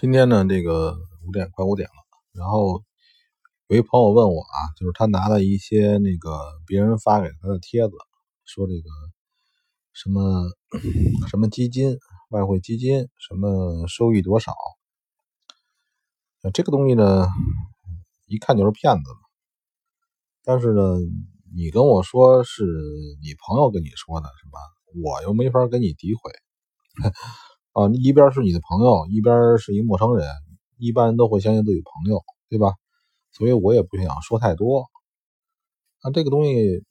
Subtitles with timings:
[0.00, 0.96] 今天呢，这个
[1.26, 1.94] 五点快五点了，
[2.30, 2.84] 然后
[3.66, 7.96] 有一朋友问我啊，就是他拿了一些那个别人发给他的帖子，
[8.44, 8.88] 说这个
[9.92, 10.44] 什么
[11.26, 11.98] 什么基金、
[12.30, 14.54] 外汇基金，什么收益多少，
[16.54, 17.26] 这个东西呢，
[18.26, 19.10] 一看就是骗子。
[20.44, 20.96] 但是呢，
[21.56, 22.62] 你跟我说是
[23.20, 24.60] 你朋友跟你说的，是吧？
[25.02, 26.30] 我又没法跟你诋毁。
[27.78, 30.26] 啊，一边是你的朋友，一边是一陌生人，
[30.78, 32.74] 一般都会相信自己朋友，对吧？
[33.30, 34.86] 所以我也不想说太多。
[36.02, 36.84] 那这个东西，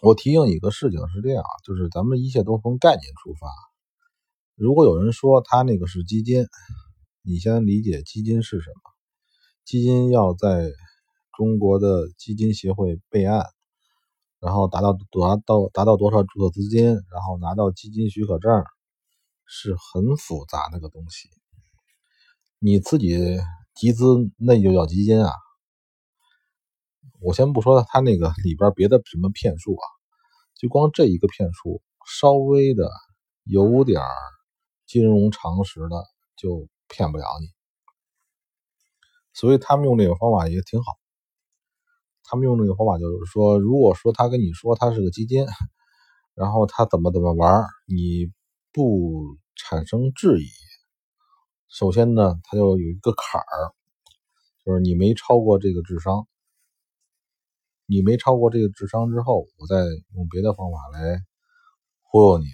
[0.00, 3.46] 我提醒你一个事情是这样，就是咱们一切都从概念出发。
[4.54, 6.46] 如果有人说他那个是基金，
[7.20, 8.80] 你先理解基金是什么？
[9.66, 10.70] 基金要在
[11.36, 13.44] 中国的基金协会备案，
[14.40, 18.64] 然后达到达到达到多少注册资金，然后拿到基金许可证。
[19.52, 21.28] 是很复杂那个东西，
[22.60, 23.18] 你自己
[23.74, 24.04] 集资
[24.38, 25.32] 那就叫基金啊。
[27.18, 29.84] 我先不说他那个里边别的什么骗术啊，
[30.54, 32.88] 就光这一个骗术，稍微的
[33.42, 34.00] 有点
[34.86, 36.04] 金融常识的
[36.36, 37.48] 就骗不了你。
[39.32, 40.92] 所以他们用这个方法也挺好。
[42.22, 45.44] 他们用这个方法就是说，如果说他跟你说他是个基金，
[46.34, 48.30] 然后他怎么怎么玩，你
[48.72, 49.38] 不。
[49.62, 50.48] 产生质疑，
[51.68, 53.74] 首先呢，它就有一个坎儿，
[54.64, 56.26] 就是你没超过这个智商，
[57.84, 59.76] 你没超过这个智商之后，我再
[60.14, 61.20] 用别的方法来
[62.00, 62.46] 忽悠你，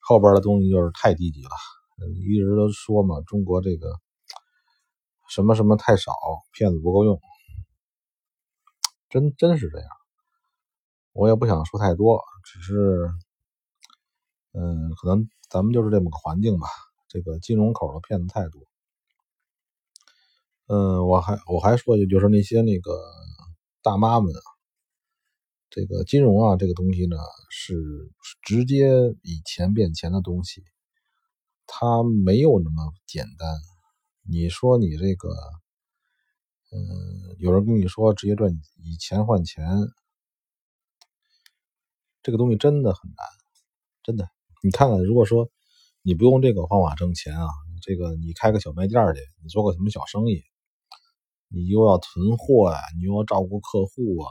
[0.00, 1.50] 后边的东西就是太低级了。
[2.24, 3.86] 一直都说嘛，中国这个
[5.28, 6.12] 什么什么太少，
[6.52, 7.20] 骗子不够用，
[9.08, 9.88] 真真是这样。
[11.12, 13.08] 我也不想说太多，只是。
[14.58, 16.66] 嗯，可能咱们就是这么个环境吧。
[17.08, 18.62] 这个金融口的骗子太多。
[20.66, 22.98] 嗯，我还我还说句，就是那些那个
[23.82, 24.32] 大妈们，
[25.68, 27.16] 这个金融啊，这个东西呢，
[27.50, 28.10] 是
[28.42, 28.88] 直接
[29.22, 30.64] 以钱变钱的东西，
[31.66, 33.48] 它没有那么简单。
[34.28, 35.28] 你说你这个，
[36.72, 38.50] 嗯，有人跟你说直接赚
[38.82, 39.64] 以钱换钱，
[42.22, 43.26] 这个东西真的很难，
[44.02, 44.35] 真的。
[44.62, 45.48] 你看看，如果说
[46.02, 47.46] 你不用这个方法挣钱啊，
[47.82, 50.42] 这个你开个小卖店去，你做个什么小生意，
[51.48, 54.30] 你又要囤货呀，你又要照顾客户啊，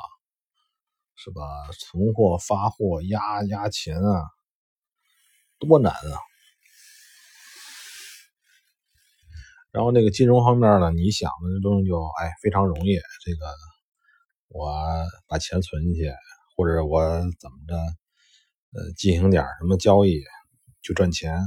[1.16, 1.42] 是吧？
[1.80, 4.24] 存货、发货、压压钱啊，
[5.60, 6.20] 多难啊！
[9.72, 13.46] 然后那个金融方面呢，你想的这东西就哎非常容易，这个
[14.50, 14.74] 我
[15.28, 16.12] 把钱存进去，
[16.58, 17.02] 或者我
[17.40, 17.76] 怎么着？
[18.76, 20.22] 呃，进行点什么交易
[20.82, 21.40] 就赚钱，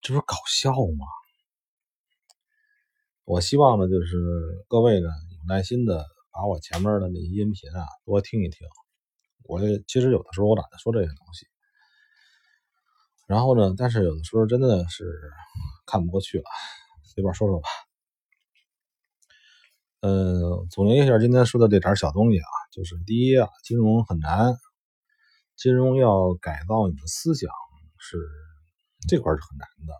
[0.00, 1.04] 这不是搞笑吗？
[3.24, 4.16] 我希望呢，就是
[4.66, 8.66] 各位呢有耐心的把我前面的那些音频啊多听一听。
[9.42, 11.46] 我其实有的时候我懒得说这些东西，
[13.26, 15.04] 然后呢，但是有的时候真的是
[15.84, 16.44] 看不过去了，
[17.04, 17.68] 随便说说吧。
[20.00, 24.56] 嗯，总结一下今天说的这点小东西啊，就是第一啊，金融很难。
[25.60, 27.50] 金融要改造你的思想
[27.98, 28.16] 是
[29.06, 29.92] 这块是很难的，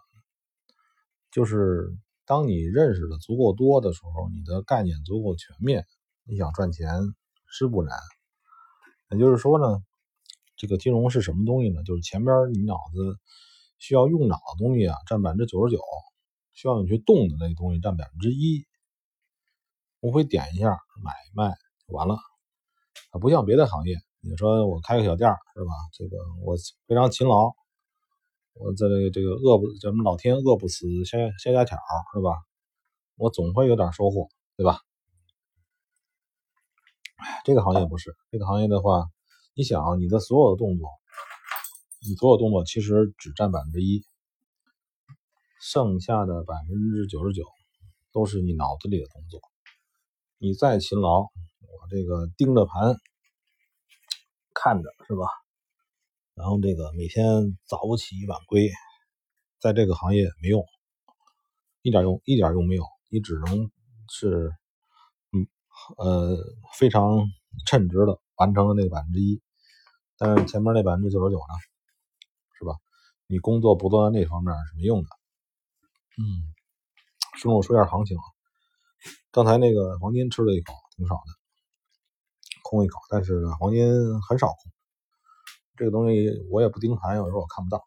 [1.30, 1.94] 就是
[2.24, 5.84] 当你认识的足够多的时候，你的概念足够全面，
[6.24, 6.94] 你想赚钱
[7.46, 7.94] 是不难。
[9.10, 9.82] 也就是说呢，
[10.56, 11.82] 这个金融是什么东西呢？
[11.82, 13.18] 就是前边你脑子
[13.76, 15.82] 需要用脑的东西啊，占百分之九十九，
[16.54, 18.66] 需要你去动的那东西占百分之一。
[20.00, 20.70] 无非点一下
[21.02, 21.54] 买卖
[21.86, 22.16] 就完了，
[23.12, 23.98] 它不像别的行业。
[24.22, 25.72] 你说我开个小店是吧？
[25.92, 26.54] 这个我
[26.86, 27.52] 非常勤劳，
[28.52, 31.76] 我在这个这个饿不咱们老天饿不死瞎瞎家巧
[32.12, 32.32] 是吧？
[33.16, 34.80] 我总会有点收获，对吧？
[37.44, 39.06] 这个行业不是这个行业的话，
[39.54, 40.88] 你想你的所有的动作，
[42.06, 44.04] 你所有动作其实只占百分之一，
[45.62, 47.44] 剩下的百分之九十九
[48.12, 49.40] 都是你脑子里的动作。
[50.36, 52.96] 你再勤劳，我这个盯着盘。
[54.62, 55.24] 看着是吧？
[56.34, 58.70] 然后这个每天早起晚归，
[59.58, 60.62] 在这个行业没用，
[61.80, 62.84] 一点用一点用没有。
[63.08, 63.70] 你只能
[64.10, 64.52] 是，
[65.32, 65.48] 嗯
[65.96, 66.36] 呃
[66.74, 67.26] 非常
[67.66, 69.40] 称职的完成了那百分之一，
[70.18, 71.54] 但是前面那百分之九十九呢，
[72.58, 72.74] 是吧？
[73.26, 75.08] 你工作不做在那方面是没用的。
[76.18, 76.52] 嗯，
[77.38, 78.24] 顺我说一下行情啊，
[79.30, 81.39] 刚才那个黄金吃了一口，挺少的。
[82.70, 83.84] 空一口，但是呢黄金
[84.22, 84.56] 很少空。
[85.76, 87.82] 这个东西我也不盯盘，有时候我看不到。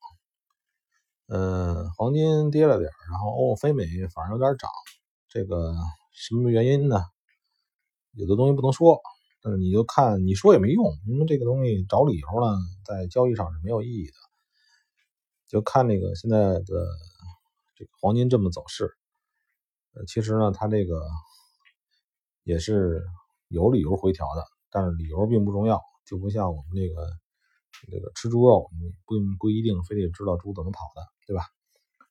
[1.28, 4.70] 呃，黄金跌了点然后欧非美反而有点涨，
[5.30, 5.74] 这个
[6.12, 7.02] 什么原因呢？
[8.12, 9.00] 有的东西不能说，
[9.42, 14.14] 但是你就看你说也没用，因为这个东西找理由呢，在交易上是没有意义的。
[15.48, 18.92] 就看那个现在的这个黄金这么走势，
[19.94, 21.02] 呃，其实呢，它这个
[22.44, 23.06] 也是
[23.48, 24.44] 有理由回调的，
[24.74, 27.08] 但是理由并不重要，就不像我们那个
[27.92, 31.46] 这个吃猪肉，你不不一定非得知道猪怎么跑的，对吧？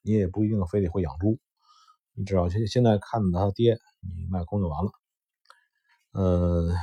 [0.03, 1.39] 你也不一定非得会养猪，
[2.13, 4.91] 你只要现现在看着它跌，你卖空就完了。
[6.13, 6.75] 呃，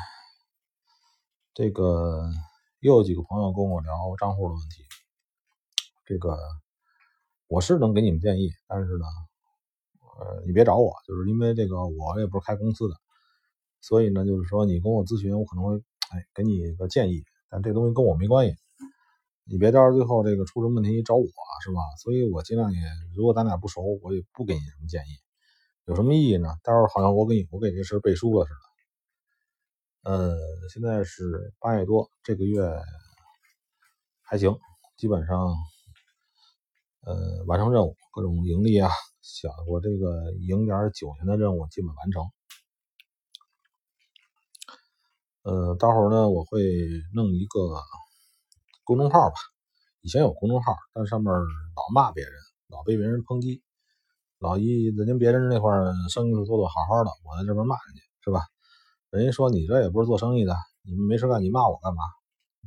[1.54, 2.30] 这个
[2.80, 4.84] 又有几个朋友跟我聊账户的问题，
[6.06, 6.38] 这个
[7.48, 9.06] 我是能给你们建议，但是呢，
[10.20, 12.96] 呃，你别找我，就是因为这个我也不是开公司的，
[13.81, 15.78] 所以呢，就是说你跟我咨询，我可能会
[16.12, 18.56] 哎给你一个建议，但这东西跟我没关系，
[19.46, 21.26] 你别到时候最后这个出什么问题找我
[21.64, 21.81] 是吧？
[22.04, 22.80] 所以我尽量也，
[23.16, 25.18] 如果咱俩不熟，我也不给你什么建议，
[25.86, 26.50] 有什么意义呢？
[26.64, 28.60] 到时候好像我给你我给这事背书了似的。
[30.12, 30.38] 呃，
[30.72, 32.62] 现在是八月多，这个月
[34.22, 34.58] 还行，
[34.98, 35.54] 基本上
[37.02, 38.90] 呃完成任务，各种盈利啊，
[39.22, 42.24] 小我这个赢点酒钱的任务基本完成。
[45.44, 46.62] 呃，待会儿呢我会
[47.13, 47.59] 弄一个
[48.83, 49.36] 公众号吧，
[50.01, 52.33] 以前有公众号，但上面老骂别人，
[52.68, 53.62] 老被别人抨击，
[54.38, 55.71] 老一人家别人那块
[56.09, 58.45] 生意做做好好的，我在这边骂人家，是吧？
[59.12, 62.03] 人家说你这也不是做生意的，你们没事干，你骂我干嘛？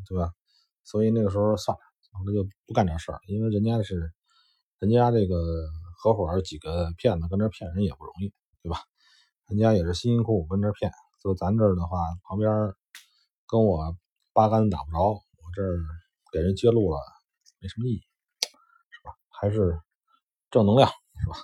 [0.09, 0.33] 对吧？
[0.85, 1.81] 所以那个时候算了，
[2.27, 4.13] 那就不干这事儿，因为人家是
[4.79, 5.37] 人家这个
[5.99, 8.33] 合伙几个骗子跟这骗人也不容易，
[8.63, 8.79] 对吧？
[9.47, 10.91] 人家也是辛辛苦苦跟这骗，
[11.23, 12.51] 就咱这儿的话，旁边
[13.47, 13.97] 跟我
[14.33, 15.23] 八竿子打不着，我
[15.55, 15.79] 这儿
[16.33, 16.99] 给人揭露了，
[17.61, 18.03] 没什么意义，
[18.91, 19.15] 是吧？
[19.29, 19.81] 还是
[20.51, 21.37] 正能量，是吧？